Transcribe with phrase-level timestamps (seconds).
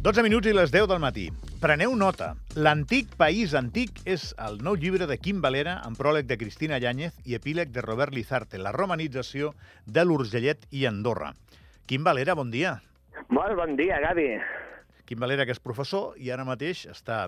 [0.00, 1.26] 12 minuts i les 10 del matí.
[1.60, 2.30] Preneu nota.
[2.56, 7.18] L'antic país antic és el nou llibre de Quim Valera, amb pròleg de Cristina Llàñez
[7.28, 9.52] i epíleg de Robert Lizarte, la romanització
[9.84, 11.34] de l'Urgellet i Andorra.
[11.86, 12.78] Quim Valera, bon dia.
[13.28, 14.30] Molt bon dia, Gavi.
[15.08, 17.26] Quim Valera, que és professor i ara mateix està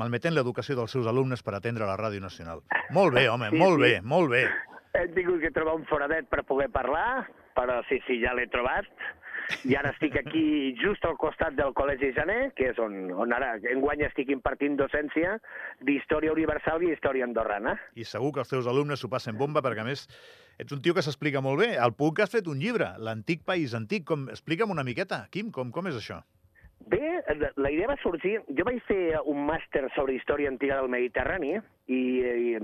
[0.00, 2.62] malmetent l'educació dels seus alumnes per atendre la Ràdio Nacional.
[2.94, 3.82] Molt bé, home, Sí, molt sí.
[3.82, 4.46] bé, molt bé.
[4.92, 7.24] Hem tingut que trobar un foradet per poder parlar,
[7.56, 8.88] però sí, sí, ja l'he trobat.
[9.66, 10.42] I ara estic aquí
[10.78, 15.38] just al costat del Col·legi Janer, que és on, on ara enguany estic impartint docència
[15.88, 17.74] d'Història Universal i Història Andorrana.
[17.96, 20.04] I segur que els teus alumnes s'ho passen bomba, perquè a més
[20.60, 21.72] ets un tio que s'explica molt bé.
[21.80, 24.04] Al punt que has fet un llibre, l'antic país antic.
[24.12, 24.28] Com...
[24.36, 26.20] Explica'm una miqueta, Quim, com, com és això?
[27.56, 28.38] La idea va sorgir...
[28.56, 32.54] Jo vaig fer un màster sobre història antiga del Mediterrani i, i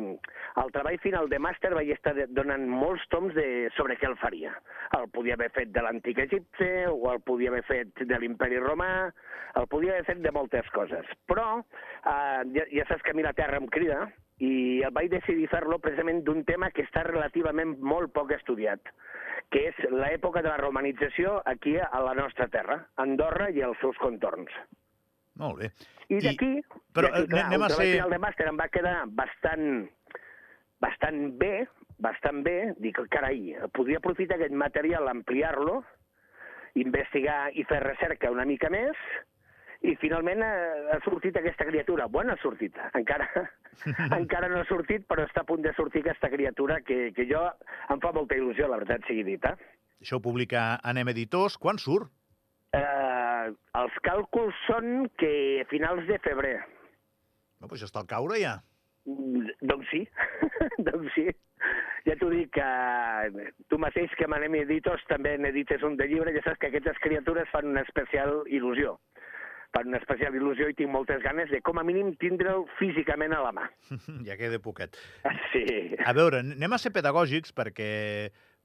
[0.63, 3.47] al treball final de màster vaig estar donant molts toms de,
[3.77, 4.55] sobre què el faria.
[4.99, 9.11] El podia haver fet de l'antic Egipte, o el podia haver fet de l'imperi romà,
[9.59, 11.11] el podia haver fet de moltes coses.
[11.31, 14.07] Però eh, ja, ja saps que a mi la terra em crida
[14.39, 18.81] i vaig decidir fer-lo precisament d'un tema que està relativament molt poc estudiat,
[19.51, 23.97] que és l'època de la romanització aquí a la nostra terra, Andorra i els seus
[23.99, 24.53] contorns.
[25.39, 25.71] Molt bé.
[26.09, 26.63] I d'aquí,
[26.95, 28.97] però, d'aquí, eh, clar, anem a el treball ser- final de màster em va quedar
[29.07, 29.67] bastant,
[30.81, 31.67] bastant bé,
[31.99, 35.83] bastant bé, dic, carai, podria aprofitar aquest material, ampliar-lo,
[36.75, 38.97] investigar i fer recerca una mica més,
[39.87, 40.53] i finalment ha,
[40.95, 42.07] ha sortit aquesta criatura.
[42.11, 42.77] Bueno, ha sortit.
[42.99, 43.29] Encara,
[44.19, 47.45] encara no ha sortit, però està a punt de sortir aquesta criatura que, que jo
[47.93, 49.55] em fa molta il·lusió, la veritat sigui dita.
[50.03, 51.59] Això ho publica Anem Editors.
[51.59, 52.11] Quan surt?
[52.77, 55.31] Eh, els càlculs són que
[55.63, 56.59] a finals de febrer.
[57.59, 58.59] No, doncs ja està al caure, ja.
[59.09, 60.03] Mm, Doncs sí,
[60.91, 61.29] doncs sí.
[62.07, 66.43] Ja t'ho dic, que tu mateix que m'anem editors també n'edites un de llibre, ja
[66.45, 68.95] saps que aquestes criatures fan una especial il·lusió.
[69.77, 73.43] Fan una especial il·lusió i tinc moltes ganes de, com a mínim, tindre'l físicament a
[73.45, 73.67] la mà.
[74.29, 74.97] ja queda poquet.
[75.53, 75.65] Sí.
[76.05, 77.91] A veure, anem a ser pedagògics perquè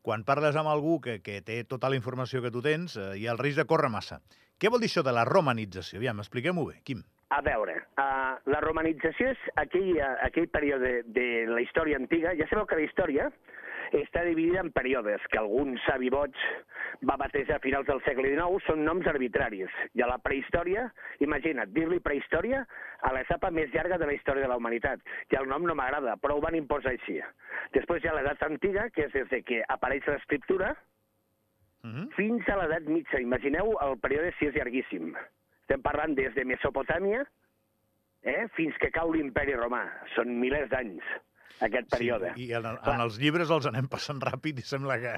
[0.04, 3.28] quan parles amb algú que, que té tota la informació que tu tens, eh, hi
[3.28, 4.20] ha el risc de córrer massa.
[4.60, 6.00] Què vol dir això de la romanització?
[6.00, 7.04] Aviam, expliquem-ho bé, Quim.
[7.34, 12.36] A veure, uh, la romanització és aquell, uh, aquell període de, de la història antiga.
[12.38, 13.32] Ja sabeu que la història
[13.98, 16.38] està dividida en períodes, que algun savi boig
[17.10, 19.74] va batejar a finals del segle XIX, són noms arbitraris.
[19.98, 20.88] I a la prehistòria,
[21.26, 22.64] imagina't, dir-li prehistòria
[23.02, 25.04] a l'etapa més llarga de la història de la humanitat.
[25.30, 27.20] I el nom no m'agrada, però ho van imposar així.
[27.76, 30.76] Després hi ha l'edat antiga, que és des de que apareix l'escriptura,
[31.84, 32.10] Uh -huh.
[32.16, 33.20] fins a l'edat mitja.
[33.20, 35.18] Imagineu, el període sí és llarguíssim.
[35.64, 37.24] Estem parlant des de Mesopotàmia
[38.24, 39.84] eh, fins que cau l'imperi romà.
[40.16, 41.06] Són milers d'anys,
[41.64, 42.34] aquest període.
[42.36, 45.18] Sí, I en, en els llibres els anem passant ràpid i sembla que...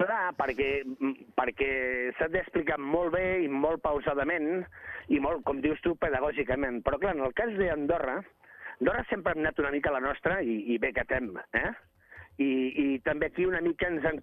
[0.00, 1.70] Clar, perquè, mm, perquè
[2.16, 4.62] s'ha d'explicar molt bé i molt pausadament
[5.12, 6.80] i molt, com dius tu, pedagògicament.
[6.86, 8.20] Però clar, en el cas d'Andorra,
[8.78, 11.68] Andorra sempre hem anat una mica a la nostra i, i bé que tem, eh?
[12.40, 12.50] I,
[12.82, 14.20] I també aquí una mica ens en,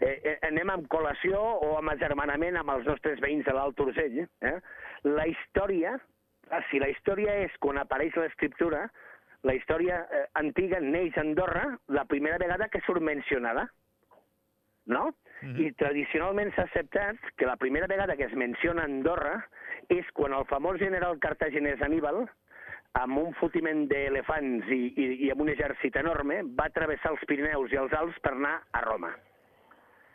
[0.00, 4.26] eh, eh, anem amb col·lació o amb agermanament amb els nostres veïns de l'Alt Urgell.
[4.44, 4.56] Eh?
[5.08, 5.96] La història,
[6.50, 8.84] ah, si la història és quan apareix l'escriptura,
[9.46, 13.68] la història eh, antiga neix a Andorra la primera vegada que surt mencionada
[14.86, 15.14] no?
[15.42, 15.60] Mhm.
[15.60, 19.44] I tradicionalment s'ha acceptat que la primera vegada que es menciona Andorra
[19.92, 22.24] és quan el famós general cartaginès Aníbal,
[22.96, 27.74] amb un fotiment d'elefants i, i, i amb un exèrcit enorme, va travessar els Pirineus
[27.74, 29.12] i els Alps per anar a Roma.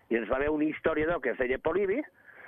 [0.09, 2.01] I ens va haver un historiador que es deia Polibi,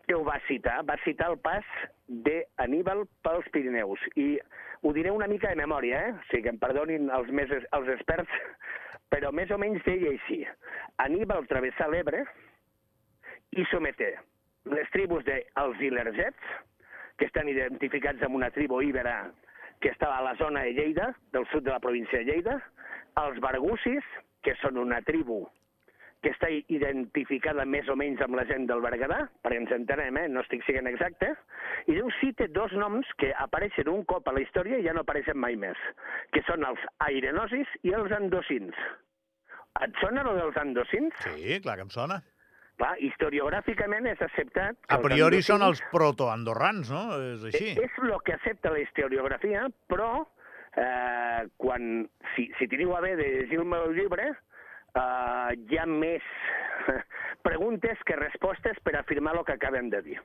[0.07, 1.67] que ho va citar, va citar el pas
[2.07, 4.01] d'Aníbal pels Pirineus.
[4.19, 4.35] I
[4.81, 6.15] ho diré una mica de memòria, eh?
[6.17, 8.41] O sigui, que em perdonin els, més, els experts,
[9.13, 10.41] però més o menys deia així.
[11.05, 12.25] Aníbal travessà l'Ebre
[13.55, 14.15] i someté
[14.73, 16.51] les tribus dels Ilergets,
[17.19, 19.17] que estan identificats amb una tribu íbera
[19.81, 22.59] que estava a la zona de Lleida, del sud de la província de Lleida,
[23.23, 24.05] els Bargussis,
[24.43, 25.43] que són una tribu
[26.23, 30.29] que està identificada més o menys amb la gent del Berguedà, perquè ens entenem, eh?
[30.31, 31.33] no estic sent exacte,
[31.91, 34.95] i Déu sí té dos noms que apareixen un cop a la història i ja
[34.95, 35.79] no apareixen mai més,
[36.31, 36.79] que són els
[37.09, 38.79] airenosis i els andosins.
[39.83, 41.17] Et sona lo dels andosins?
[41.25, 42.21] Sí, clar que em sona.
[42.83, 44.75] Clar, historiogràficament és acceptat...
[44.91, 47.03] A priori són els protoandorrans, no?
[47.29, 47.69] És així.
[47.71, 50.09] Eh, És el que accepta la historiografia, però
[50.75, 52.03] eh, quan,
[52.33, 54.33] si, si teniu a bé de llegir el meu llibre,
[54.99, 56.27] eh, hi ha més
[57.47, 60.19] preguntes que respostes per afirmar el que acabem de dir.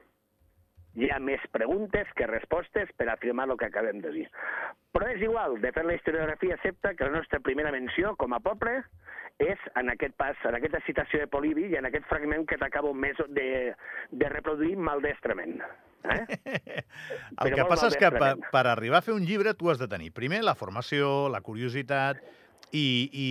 [0.99, 4.27] Hi ha més preguntes que respostes per afirmar el que acabem de dir.
[4.95, 8.41] Però és igual, de fet la historiografia accepta que la nostra primera menció com a
[8.43, 8.81] poble
[9.39, 12.91] és en aquest pas, en aquesta citació de Polibi i en aquest fragment que t'acabo
[12.95, 13.75] més de,
[14.11, 15.61] de reproduir maldestrament.
[16.09, 16.19] Eh?
[16.83, 19.79] el Però que passa és que per, per arribar a fer un llibre tu has
[19.79, 22.23] de tenir primer la formació, la curiositat,
[22.73, 23.27] i, i,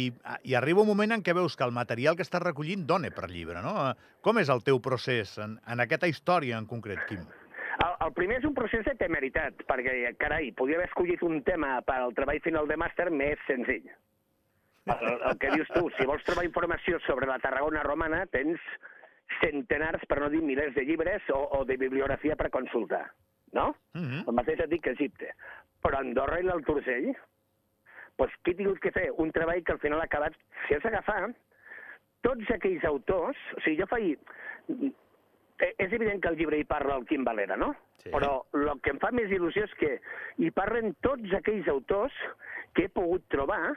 [0.49, 3.29] i arriba un moment en què veus que el material que estàs recollint dona per
[3.29, 3.91] llibre, no?
[4.25, 7.27] Com és el teu procés en, en aquesta història en concret, Quim?
[7.77, 11.77] El, el primer és un procés de temeritat, perquè, carai, podia haver escollit un tema
[11.85, 13.85] per al treball final de màster més senzill.
[14.88, 18.62] El, el que dius tu, si vols trobar informació sobre la Tarragona romana, tens
[19.41, 23.06] centenars, per no dir milers de llibres o, o de bibliografia per consultar,
[23.53, 23.74] no?
[23.94, 24.27] Mm -hmm.
[24.27, 25.33] El mateix et dic que Egipte.
[25.83, 27.12] Però Andorra i l'Alt Urgell,
[28.18, 29.12] doncs he tingut que fer?
[29.12, 30.33] Un treball que al final ha acabat,
[30.68, 31.33] si has d'agafar,
[32.21, 34.18] tots aquells autors, o sigui, jo faig...
[35.59, 37.74] eh, És evident que el llibre hi parla el Quim Valera, no?
[38.04, 38.12] Sí.
[38.13, 39.98] Però el que em fa més il·lusió és que
[40.44, 42.15] hi parlen tots aquells autors
[42.75, 43.75] que he pogut trobar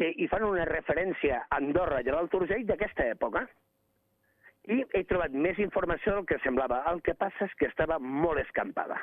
[0.00, 3.44] que hi fan una referència a Andorra i a l'Alt Urgell d'aquesta època.
[4.70, 6.82] I he trobat més informació del que semblava.
[6.92, 9.00] El que passa és que estava molt escampada.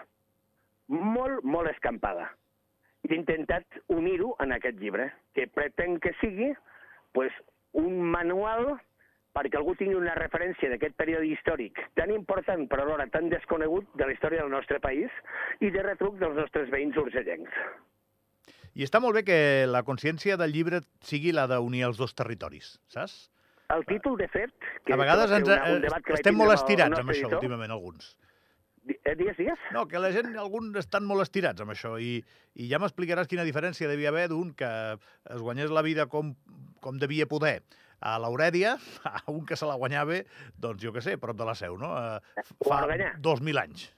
[0.88, 2.32] Molt, molt escampada.
[3.04, 6.54] I he intentat unir-ho en aquest llibre, que pretén que sigui
[7.14, 7.34] pues,
[7.78, 8.78] un manual
[9.38, 14.08] perquè algú tingui una referència d'aquest període històric tan important però alhora tan desconegut de
[14.10, 15.14] la història del nostre país
[15.62, 17.54] i de retruc dels nostres veïns urgellencs.
[18.78, 19.40] I està molt bé que
[19.70, 23.28] la consciència del llibre sigui la d'unir els dos territoris, saps?
[23.74, 24.54] El títol, de fet...
[24.86, 27.42] Que A vegades ens, un estem molt estirats amb això, editor.
[27.42, 28.14] últimament, alguns.
[28.88, 29.66] Eh, Digues, digues.
[29.76, 32.22] No, que la gent, alguns estan molt estirats amb això i,
[32.56, 36.32] i ja m'explicaràs quina diferència devia haver d'un que es guanyés la vida com,
[36.80, 37.58] com devia poder
[38.02, 40.22] a l'Aurèdia, a un que se la guanyava,
[40.58, 41.94] doncs jo què sé, prop de la seu, no?
[41.98, 43.14] Eh, Fa a Organyà.
[43.22, 43.94] 2.000 anys.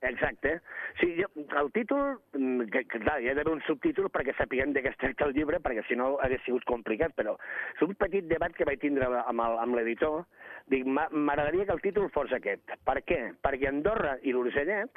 [0.00, 0.60] Exacte.
[1.00, 1.26] Sí, jo,
[1.58, 4.92] el títol, mm, que, que clar, hi ha d'haver un subtítol perquè sapiguem de què
[4.92, 7.34] es tracta el llibre, perquè si no hagués sigut complicat, però
[7.74, 10.22] és un petit debat que vaig tindre amb l'editor.
[10.70, 12.62] Dic, "Ma- m'agradaria que el títol fos aquest.
[12.84, 13.34] Per què?
[13.42, 14.90] Perquè Andorra i l'Urgellet,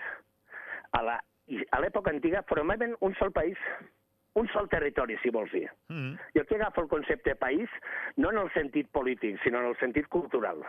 [0.92, 3.58] a la- i a l'època antiga, formaven un sol país,
[4.40, 5.68] un sol territori, si vols dir.
[5.90, 6.16] Mm.
[6.36, 7.70] Jo aquí agafo el concepte país
[8.18, 10.64] no en el sentit polític, sinó en el sentit cultural.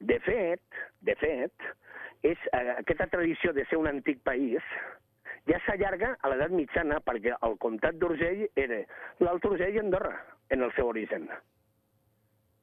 [0.00, 0.62] De fet,
[1.04, 1.66] de fet,
[2.22, 4.62] és, eh, aquesta tradició de ser un antic país
[5.48, 8.80] ja s'allarga a l'edat mitjana perquè el comtat d'Urgell era
[9.20, 10.14] l'Alt Urgell i Andorra
[10.48, 11.28] en el seu origen.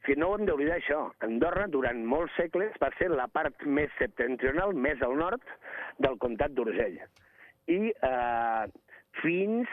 [0.05, 3.91] Si no ho hem d'oblidar això, Andorra durant molts segles va ser la part més
[3.99, 5.43] septentrional, més al nord,
[6.01, 6.97] del comtat d'Urgell.
[7.69, 8.65] I eh,
[9.21, 9.69] fins,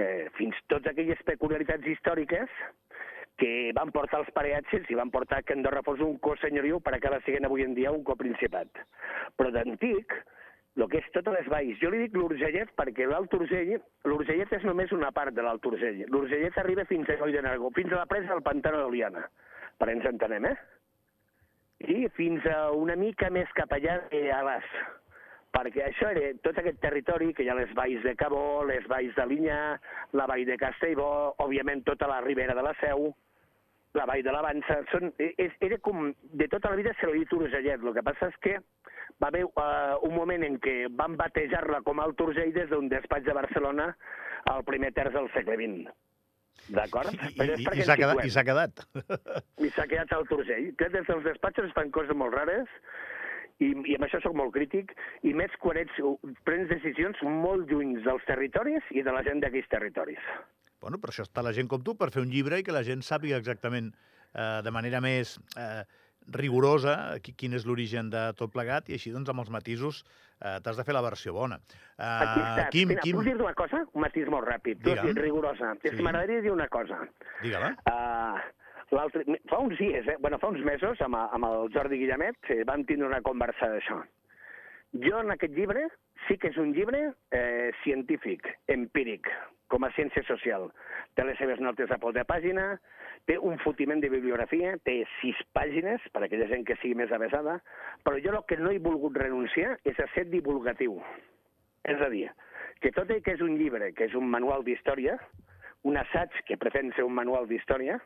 [0.00, 2.60] eh, fins totes aquelles peculiaritats històriques
[3.40, 7.22] que van portar els pareatges i van portar que Andorra fos un cosenyoriu per acabar
[7.24, 8.82] sent avui en dia un coprincipat.
[9.38, 10.12] Però d'antic,
[10.76, 11.78] el que és totes les valls.
[11.80, 13.74] Jo li dic l'Urgellet perquè l'Alt Urgell,
[14.08, 16.04] l'Urgellet és només una part de l'Alt Urgell.
[16.12, 19.26] L'Urgellet arriba fins a Coll de Nargó, fins a la presa del Pantano d'Oliana,
[19.80, 20.56] per ens entenem, eh?
[21.90, 24.74] I fins a una mica més cap allà eh, a l'As.
[25.50, 29.16] Perquè això era tot aquest territori, que hi ha les valls de Cabó, les valls
[29.16, 29.58] de Linyà,
[30.14, 31.10] la vall de Castellbó,
[31.42, 33.10] òbviament tota la ribera de la Seu,
[33.98, 37.32] la vall de l'Avança, són, és, era com, de tota la vida se l'ha dit
[37.34, 38.60] Urgellet, el que passa és que
[39.20, 43.26] va haver uh, un moment en què van batejar-la com Alt Urgell des d'un despatx
[43.26, 43.90] de Barcelona
[44.54, 45.90] al primer terç del segle XX.
[46.70, 47.10] D'acord?
[47.10, 48.82] I, i, i s'ha quedat, i s'ha quedat.
[49.58, 50.70] I s'ha quedat Alt Urgell.
[50.78, 52.70] Que des dels despatxos es fan coses molt rares
[53.60, 54.94] i, i amb això sóc molt crític,
[55.26, 56.00] i més quan ets,
[56.48, 60.20] prens decisions molt lluny dels territoris i de la gent d'aquells territoris.
[60.80, 62.84] Bueno, per això està la gent com tu, per fer un llibre i que la
[62.86, 65.82] gent sàpiga exactament eh, de manera més eh,
[66.32, 70.02] rigorosa qui, quin és l'origen de tot plegat i així, doncs, amb els matisos
[70.40, 71.60] eh, t'has de fer la versió bona.
[71.98, 72.66] Eh, Aquí està.
[72.72, 73.82] Quim, Mira, Quim, puc dir-te una cosa?
[73.92, 74.80] Un matís molt ràpid.
[74.84, 75.20] Digue'm.
[75.20, 75.74] rigorosa.
[75.82, 75.94] Sí.
[76.00, 77.02] m'agradaria dir una cosa.
[77.42, 77.74] digue-la.
[77.84, 78.59] Uh,
[78.90, 80.16] l'altre- fa uns dies, eh?
[80.18, 84.00] bueno, fa uns mesos, amb, amb el Jordi Guillemet, eh, vam tindre una conversa d'això.
[85.04, 85.86] Jo en aquest llibre
[86.26, 89.28] sí que és un llibre eh, científic, empíric,
[89.70, 90.66] com a ciència social.
[91.14, 92.72] Té les seves notes a peu de pàgina,
[93.30, 97.12] té un fotiment de bibliografia, té sis pàgines, per a aquella gent que sigui més
[97.14, 97.60] avesada,
[98.02, 100.98] però jo el que no he volgut renunciar és a ser divulgatiu.
[101.86, 102.26] És a dir,
[102.82, 105.14] que tot i que és un llibre, que és un manual d'història,
[105.82, 107.98] un assaig que pretén ser un manual d'història,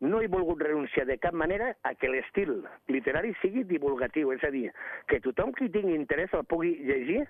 [0.00, 2.58] no he volgut renunciar de cap manera a que l'estil
[2.92, 4.68] literari sigui divulgatiu, és a dir,
[5.08, 7.22] que tothom qui tingui interès el pugui llegir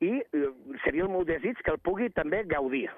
[0.00, 0.48] i eh,
[0.84, 2.88] seria el meu desig que el pugui també gaudir.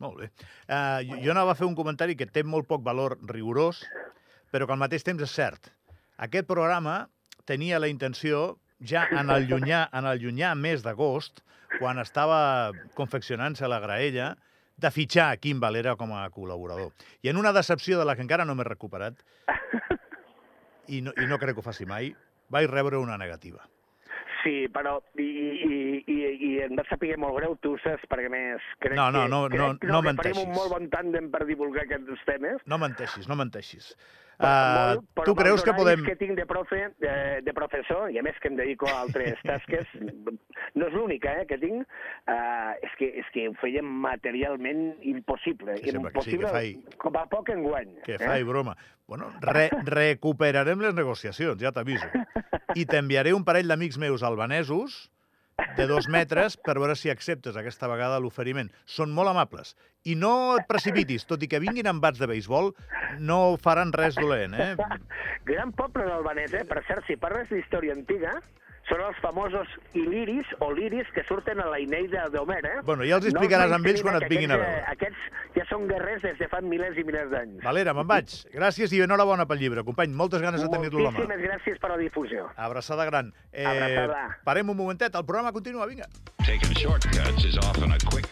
[0.00, 0.30] Molt bé.
[0.64, 3.82] Uh, jo, jo anava a fer un comentari que té molt poc valor rigorós,
[4.52, 5.68] però que al mateix temps és cert.
[6.20, 7.02] Aquest programa
[7.48, 11.44] tenia la intenció ja en el llunyà, en el llunyà mes d'agost,
[11.78, 14.32] quan estava confeccionant-se la graella,
[14.80, 16.92] de fitxar Quim Valera com a col·laborador.
[17.22, 19.20] I en una decepció de la que encara no m'he recuperat,
[20.88, 22.10] i no, i no crec que ho faci mai,
[22.50, 23.62] vaig rebre una negativa.
[24.40, 25.74] Sí, però i, i,
[26.08, 26.14] i,
[26.46, 29.28] i em va saber molt greu, tu ho saps, perquè més crec No, no, que,
[29.28, 30.38] no, crec, no, no que menteixis.
[30.38, 32.62] farem un molt bon tàndem per divulgar aquests temes.
[32.64, 33.92] No menteixis, no menteixis.
[34.40, 36.00] Uh, però tu creus que podem...
[36.06, 37.12] que tinc de profe, de,
[37.44, 41.44] de professor, i a més que em dedico a altres tasques, no és l'única eh,
[41.50, 45.76] que tinc, uh, és, que, és que ho fèiem materialment impossible.
[45.76, 47.98] Que que sí, que impossible fai- com a poc enguany.
[48.06, 48.22] Que eh?
[48.24, 48.78] fai broma.
[49.10, 52.08] Bueno, re recuperarem les negociacions, ja t'aviso.
[52.78, 55.10] I t'enviaré un parell d'amics meus albanesos
[55.76, 58.70] de dos metres per veure si acceptes aquesta vegada l'oferiment.
[58.84, 59.74] Són molt amables.
[60.08, 62.72] I no et precipitis, tot i que vinguin amb bats de béisbol,
[63.20, 64.72] no faran res dolent, eh?
[65.48, 66.64] Gran poble d'Albanès, eh?
[66.68, 68.38] Per cert, si parles d'història antiga,
[68.88, 72.80] són els famosos il·liris o liris que surten a la Ineida d'Homer, eh?
[72.82, 74.80] Bueno, ja els explicaràs amb ells quan et vinguin a veure.
[74.80, 77.62] eh, Aquests ja són guerrers des de fa milers i milers d'anys.
[77.62, 78.34] Valera, me'n vaig.
[78.54, 80.12] Gràcies i enhorabona pel llibre, company.
[80.12, 81.18] Moltes ganes de tenir-lo a la mà.
[81.18, 82.48] Moltíssimes gràcies per la difusió.
[82.56, 83.32] Abraçada gran.
[83.52, 84.38] Eh, Abraçada.
[84.44, 86.06] Parem un momentet, el programa continua, vinga.
[86.44, 88.26] Taking shortcuts is often a quick